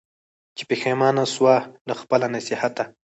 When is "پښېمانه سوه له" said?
0.69-1.93